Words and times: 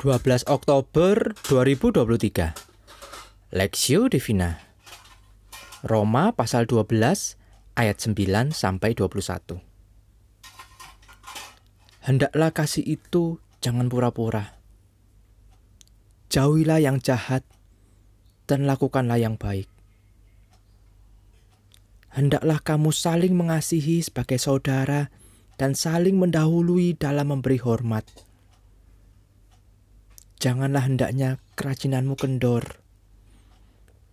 12 0.00 0.48
Oktober 0.48 1.36
2023 1.44 2.56
Lexio 3.52 4.08
Divina. 4.08 4.56
Roma 5.84 6.32
pasal 6.32 6.64
12 6.64 7.36
ayat 7.76 8.00
9 8.00 8.16
sampai 8.48 8.96
21 8.96 9.60
Hendaklah 12.00 12.48
kasih 12.48 12.80
itu 12.80 13.44
jangan 13.60 13.92
pura-pura. 13.92 14.56
Jauhilah 16.32 16.80
yang 16.80 16.96
jahat 17.04 17.44
dan 18.48 18.64
lakukanlah 18.64 19.20
yang 19.20 19.36
baik. 19.36 19.68
Hendaklah 22.08 22.56
kamu 22.64 22.88
saling 22.88 23.36
mengasihi 23.36 24.00
sebagai 24.00 24.40
saudara 24.40 25.12
dan 25.60 25.76
saling 25.76 26.16
mendahului 26.16 26.96
dalam 26.96 27.36
memberi 27.36 27.60
hormat 27.60 28.29
Janganlah 30.40 30.88
hendaknya 30.88 31.36
kerajinanmu 31.52 32.16
kendor. 32.16 32.80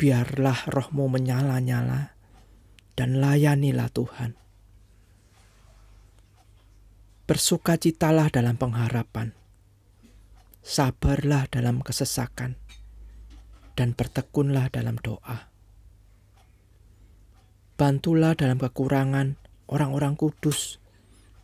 Biarlah 0.00 0.64
rohmu 0.72 1.12
menyala-nyala 1.12 2.16
dan 2.96 3.20
layanilah 3.20 3.92
Tuhan. 3.92 4.32
Bersukacitalah 7.28 8.32
dalam 8.32 8.56
pengharapan. 8.56 9.36
Sabarlah 10.64 11.44
dalam 11.52 11.84
kesesakan 11.84 12.56
dan 13.76 13.92
bertekunlah 13.92 14.72
dalam 14.72 14.96
doa. 14.96 15.52
Bantulah 17.76 18.32
dalam 18.32 18.56
kekurangan 18.56 19.36
orang-orang 19.68 20.16
kudus 20.16 20.80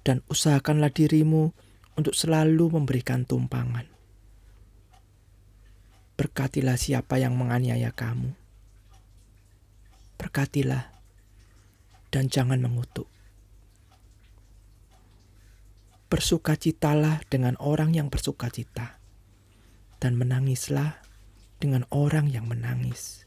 dan 0.08 0.24
usahakanlah 0.32 0.88
dirimu 0.88 1.52
untuk 2.00 2.16
selalu 2.16 2.80
memberikan 2.80 3.28
tumpangan. 3.28 3.99
Berkatilah 6.20 6.76
siapa 6.76 7.16
yang 7.16 7.32
menganiaya 7.32 7.96
kamu. 7.96 8.36
Berkatilah 10.20 10.92
dan 12.12 12.28
jangan 12.28 12.60
mengutuk. 12.60 13.08
Bersukacitalah 16.12 17.24
dengan 17.32 17.56
orang 17.56 17.96
yang 17.96 18.12
bersukacita, 18.12 19.00
dan 19.96 20.20
menangislah 20.20 21.00
dengan 21.56 21.88
orang 21.88 22.28
yang 22.28 22.44
menangis. 22.44 23.24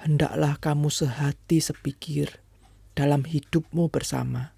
Hendaklah 0.00 0.56
kamu 0.56 0.88
sehati 0.88 1.60
sepikir 1.60 2.40
dalam 2.96 3.28
hidupmu 3.28 3.92
bersama. 3.92 4.56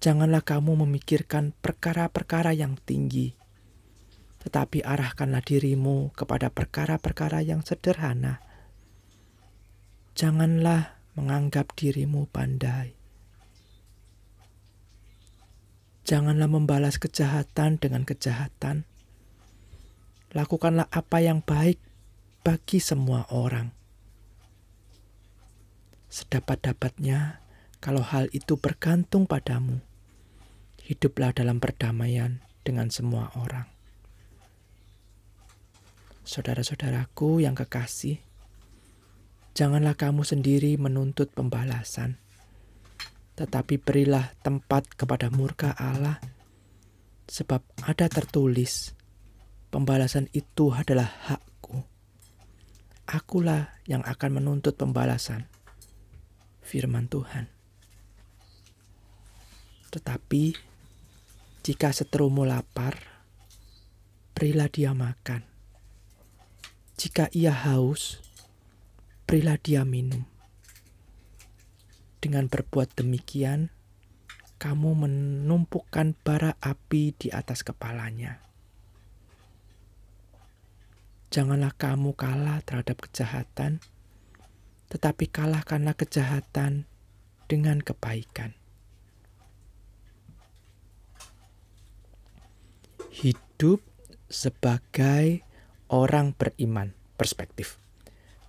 Janganlah 0.00 0.40
kamu 0.40 0.88
memikirkan 0.88 1.52
perkara-perkara 1.60 2.56
yang 2.56 2.80
tinggi, 2.80 3.37
tetapi 4.48 4.80
arahkanlah 4.80 5.44
dirimu 5.44 6.08
kepada 6.16 6.48
perkara-perkara 6.48 7.44
yang 7.44 7.60
sederhana. 7.60 8.40
Janganlah 10.16 10.96
menganggap 11.20 11.76
dirimu 11.76 12.24
pandai. 12.32 12.96
Janganlah 16.08 16.48
membalas 16.48 16.96
kejahatan 16.96 17.76
dengan 17.76 18.08
kejahatan. 18.08 18.88
Lakukanlah 20.32 20.88
apa 20.88 21.20
yang 21.20 21.44
baik 21.44 21.76
bagi 22.40 22.80
semua 22.80 23.28
orang. 23.28 23.68
Sedapat-dapatnya, 26.08 27.44
kalau 27.84 28.00
hal 28.00 28.32
itu 28.32 28.56
bergantung 28.56 29.28
padamu, 29.28 29.84
hiduplah 30.88 31.36
dalam 31.36 31.60
perdamaian 31.60 32.40
dengan 32.64 32.88
semua 32.88 33.28
orang. 33.36 33.77
Saudara-saudaraku 36.28 37.40
yang 37.40 37.56
kekasih, 37.56 38.20
janganlah 39.56 39.96
kamu 39.96 40.28
sendiri 40.28 40.76
menuntut 40.76 41.32
pembalasan, 41.32 42.20
tetapi 43.32 43.80
berilah 43.80 44.36
tempat 44.44 44.92
kepada 44.92 45.32
murka 45.32 45.72
Allah, 45.72 46.20
sebab 47.32 47.64
ada 47.80 48.12
tertulis, 48.12 48.92
pembalasan 49.72 50.28
itu 50.36 50.68
adalah 50.68 51.08
hakku. 51.32 51.80
Akulah 53.08 53.72
yang 53.88 54.04
akan 54.04 54.44
menuntut 54.44 54.76
pembalasan. 54.76 55.48
Firman 56.60 57.08
Tuhan. 57.08 57.48
Tetapi 59.96 60.44
jika 61.64 61.88
seterumu 61.88 62.44
lapar, 62.44 63.00
berilah 64.36 64.68
dia 64.68 64.92
makan 64.92 65.47
jika 66.98 67.30
ia 67.30 67.54
haus, 67.54 68.18
berilah 69.22 69.54
dia 69.54 69.86
minum. 69.86 70.26
Dengan 72.18 72.50
berbuat 72.50 72.98
demikian, 72.98 73.70
kamu 74.58 75.06
menumpukan 75.06 76.18
bara 76.26 76.58
api 76.58 77.14
di 77.14 77.30
atas 77.30 77.62
kepalanya. 77.62 78.42
Janganlah 81.30 81.70
kamu 81.78 82.18
kalah 82.18 82.58
terhadap 82.66 82.98
kejahatan, 83.06 83.78
tetapi 84.90 85.30
kalahkanlah 85.30 85.94
kejahatan 85.94 86.90
dengan 87.46 87.78
kebaikan. 87.78 88.58
Hidup 93.14 93.86
sebagai 94.26 95.46
orang 95.88 96.36
beriman 96.36 96.94
perspektif. 97.18 97.80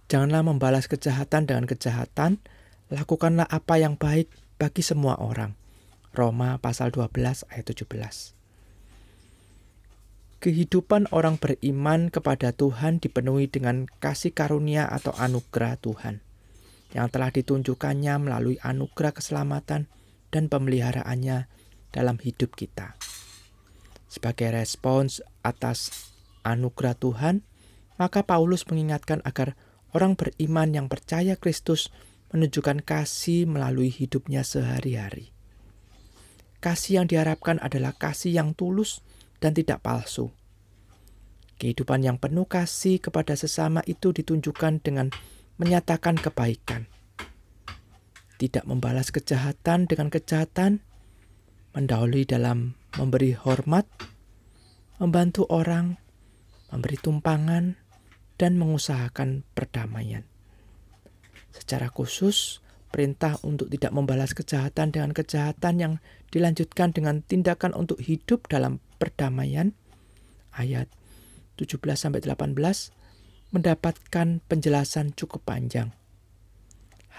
Janganlah 0.09 0.41
membalas 0.41 0.89
kejahatan 0.89 1.45
dengan 1.45 1.65
kejahatan, 1.69 2.41
lakukanlah 2.89 3.45
apa 3.45 3.77
yang 3.77 3.95
baik 3.95 4.31
bagi 4.57 4.81
semua 4.81 5.17
orang. 5.21 5.53
Roma 6.13 6.57
pasal 6.57 6.89
12 6.89 7.45
ayat 7.53 7.65
17. 7.69 8.33
Kehidupan 10.39 11.11
orang 11.11 11.35
beriman 11.35 12.07
kepada 12.07 12.55
Tuhan 12.55 13.03
dipenuhi 13.03 13.51
dengan 13.51 13.85
kasih 13.99 14.31
karunia 14.31 14.87
atau 14.87 15.11
anugerah 15.13 15.75
Tuhan 15.77 16.23
yang 16.95 17.11
telah 17.13 17.29
ditunjukkannya 17.29 18.15
melalui 18.17 18.57
anugerah 18.63 19.13
keselamatan 19.13 19.91
dan 20.33 20.43
pemeliharaannya 20.49 21.45
dalam 21.93 22.17
hidup 22.17 22.57
kita. 22.57 22.97
Sebagai 24.09 24.49
respons 24.49 25.21
atas 25.45 26.08
anugerah 26.43 26.95
Tuhan, 26.97 27.43
maka 27.99 28.23
Paulus 28.23 28.63
mengingatkan 28.67 29.19
agar 29.27 29.59
orang 29.91 30.15
beriman 30.15 30.71
yang 30.71 30.87
percaya 30.87 31.35
Kristus 31.35 31.91
menunjukkan 32.31 32.85
kasih 32.85 33.49
melalui 33.49 33.89
hidupnya 33.89 34.45
sehari-hari. 34.45 35.33
Kasih 36.59 37.01
yang 37.01 37.07
diharapkan 37.07 37.57
adalah 37.63 37.95
kasih 37.95 38.35
yang 38.35 38.51
tulus 38.51 38.99
dan 39.39 39.55
tidak 39.55 39.79
palsu. 39.79 40.29
Kehidupan 41.59 42.03
yang 42.03 42.15
penuh 42.19 42.47
kasih 42.47 43.03
kepada 43.03 43.35
sesama 43.35 43.83
itu 43.83 44.15
ditunjukkan 44.15 44.79
dengan 44.79 45.11
menyatakan 45.59 46.15
kebaikan. 46.15 46.87
Tidak 48.39 48.63
membalas 48.63 49.11
kejahatan 49.11 49.83
dengan 49.87 50.07
kejahatan, 50.07 50.79
mendahului 51.75 52.23
dalam 52.23 52.79
memberi 52.95 53.35
hormat, 53.35 53.83
membantu 55.03 55.43
orang, 55.51 55.99
memberi 56.69 56.97
tumpangan, 57.01 57.77
dan 58.39 58.55
mengusahakan 58.55 59.43
perdamaian. 59.51 60.23
Secara 61.51 61.91
khusus, 61.91 62.63
perintah 62.89 63.35
untuk 63.43 63.67
tidak 63.67 63.91
membalas 63.91 64.31
kejahatan 64.31 64.95
dengan 64.95 65.11
kejahatan 65.11 65.75
yang 65.77 65.93
dilanjutkan 66.31 66.95
dengan 66.95 67.21
tindakan 67.21 67.75
untuk 67.75 67.99
hidup 67.99 68.47
dalam 68.47 68.79
perdamaian 68.97 69.75
ayat 70.55 70.87
17 71.59 71.77
sampai 71.93 72.23
18 72.23 72.55
mendapatkan 73.51 74.27
penjelasan 74.47 75.11
cukup 75.13 75.43
panjang. 75.43 75.91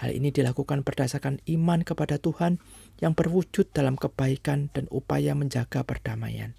Hal 0.01 0.17
ini 0.17 0.33
dilakukan 0.33 0.81
berdasarkan 0.81 1.45
iman 1.45 1.85
kepada 1.85 2.17
Tuhan 2.17 2.57
yang 2.97 3.13
berwujud 3.13 3.69
dalam 3.69 3.93
kebaikan 4.01 4.73
dan 4.73 4.89
upaya 4.89 5.37
menjaga 5.37 5.85
perdamaian. 5.85 6.57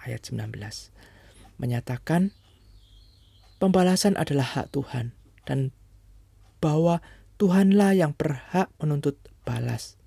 Ayat 0.00 0.24
19 0.24 0.48
menyatakan 1.62 2.34
pembalasan 3.62 4.18
adalah 4.18 4.58
hak 4.58 4.74
Tuhan 4.74 5.14
dan 5.46 5.70
bahwa 6.58 6.98
Tuhanlah 7.38 7.94
yang 7.94 8.14
berhak 8.14 8.70
menuntut 8.82 9.18
balas. 9.46 9.98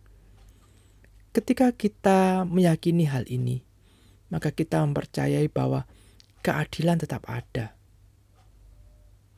Ketika 1.36 1.72
kita 1.76 2.48
meyakini 2.48 3.08
hal 3.08 3.28
ini, 3.28 3.64
maka 4.32 4.56
kita 4.56 4.80
mempercayai 4.84 5.52
bahwa 5.52 5.84
keadilan 6.40 7.00
tetap 7.00 7.28
ada. 7.28 7.76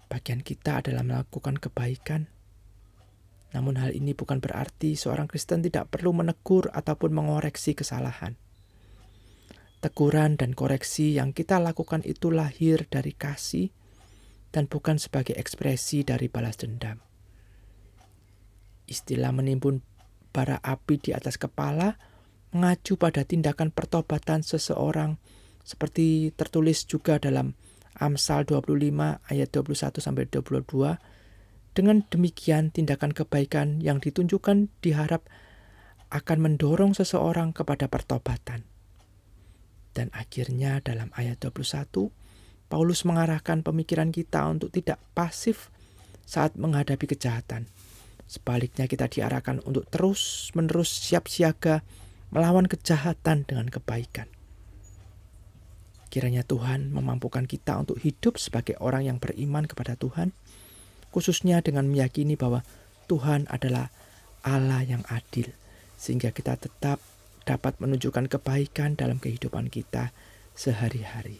Bagian 0.05 0.45
kita 0.45 0.85
adalah 0.85 1.01
melakukan 1.01 1.57
kebaikan. 1.57 2.29
Namun 3.57 3.81
hal 3.81 3.97
ini 3.97 4.13
bukan 4.13 4.37
berarti 4.37 4.93
seorang 4.93 5.25
Kristen 5.25 5.65
tidak 5.65 5.89
perlu 5.89 6.13
menegur 6.13 6.69
ataupun 6.69 7.11
mengoreksi 7.11 7.73
kesalahan. 7.73 8.37
Teguran 9.77 10.41
dan 10.41 10.57
koreksi 10.57 11.13
yang 11.13 11.37
kita 11.37 11.61
lakukan 11.61 12.01
itu 12.01 12.33
lahir 12.33 12.89
dari 12.89 13.13
kasih 13.13 13.69
dan 14.49 14.65
bukan 14.65 14.97
sebagai 14.97 15.37
ekspresi 15.37 16.01
dari 16.01 16.25
balas 16.31 16.57
dendam. 16.57 16.97
Istilah 18.89 19.29
menimbun 19.29 19.85
bara 20.33 20.57
api 20.63 20.97
di 20.97 21.11
atas 21.13 21.37
kepala 21.37 21.99
mengacu 22.55 22.97
pada 22.97 23.21
tindakan 23.27 23.69
pertobatan 23.69 24.41
seseorang 24.41 25.19
seperti 25.67 26.31
tertulis 26.33 26.87
juga 26.87 27.19
dalam 27.19 27.53
Amsal 27.97 28.45
25 28.45 28.71
ayat 29.29 29.49
21 29.51 29.99
sampai 29.99 30.25
22. 30.29 30.97
Dengan 31.75 32.01
demikian 32.09 32.73
tindakan 32.73 33.13
kebaikan 33.13 33.83
yang 33.83 34.01
ditunjukkan 34.01 34.73
diharap 34.81 35.27
akan 36.09 36.37
mendorong 36.39 36.95
seseorang 36.95 37.51
kepada 37.51 37.91
pertobatan. 37.91 38.76
Dan 39.97 40.13
akhirnya 40.13 40.77
dalam 40.85 41.09
ayat 41.17 41.41
21, 41.41 42.13
Paulus 42.69 43.01
mengarahkan 43.01 43.65
pemikiran 43.65 44.13
kita 44.13 44.45
untuk 44.45 44.69
tidak 44.69 45.01
pasif 45.17 45.73
saat 46.21 46.53
menghadapi 46.53 47.09
kejahatan. 47.09 47.65
Sebaliknya 48.29 48.85
kita 48.85 49.09
diarahkan 49.09 49.65
untuk 49.65 49.89
terus-menerus 49.89 50.93
siap 50.93 51.25
siaga 51.25 51.81
melawan 52.29 52.69
kejahatan 52.69 53.49
dengan 53.49 53.73
kebaikan. 53.73 54.29
Kiranya 56.13 56.45
Tuhan 56.45 56.93
memampukan 56.93 57.49
kita 57.49 57.81
untuk 57.81 57.97
hidup 57.97 58.37
sebagai 58.37 58.77
orang 58.77 59.09
yang 59.09 59.17
beriman 59.17 59.65
kepada 59.65 59.97
Tuhan, 59.97 60.29
khususnya 61.09 61.65
dengan 61.65 61.89
meyakini 61.89 62.37
bahwa 62.37 62.61
Tuhan 63.09 63.49
adalah 63.49 63.89
Allah 64.45 64.85
yang 64.85 65.01
adil, 65.09 65.49
sehingga 65.97 66.29
kita 66.29 66.53
tetap 66.59 67.01
dapat 67.47 67.79
menunjukkan 67.79 68.27
kebaikan 68.27 68.99
dalam 68.99 69.23
kehidupan 69.23 69.71
kita 69.71 70.11
sehari-hari. 70.51 71.39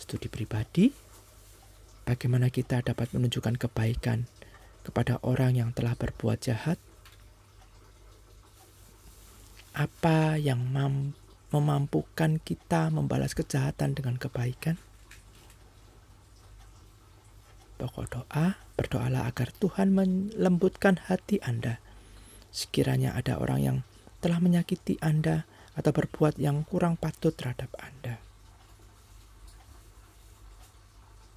Studi 0.00 0.32
pribadi, 0.32 0.88
bagaimana 2.08 2.48
kita 2.48 2.80
dapat 2.80 3.12
menunjukkan 3.12 3.60
kebaikan 3.60 4.24
kepada 4.80 5.20
orang 5.20 5.60
yang 5.60 5.70
telah 5.76 5.92
berbuat 5.92 6.40
jahat? 6.40 6.80
Apa 9.76 10.40
yang 10.40 10.64
memampukan 11.52 12.40
kita 12.40 12.88
membalas 12.88 13.36
kejahatan 13.36 13.92
dengan 13.92 14.16
kebaikan? 14.16 14.80
Pokok 17.78 18.06
doa, 18.10 18.58
berdoalah 18.74 19.30
agar 19.30 19.54
Tuhan 19.54 19.94
melembutkan 19.94 20.98
hati 20.98 21.38
Anda. 21.44 21.78
Sekiranya 22.50 23.14
ada 23.14 23.38
orang 23.38 23.60
yang 23.62 23.78
telah 24.18 24.38
menyakiti 24.42 24.98
Anda 24.98 25.46
atau 25.78 25.90
berbuat 25.94 26.42
yang 26.42 26.66
kurang 26.66 26.98
patut 26.98 27.34
terhadap 27.34 27.70
Anda. 27.78 28.27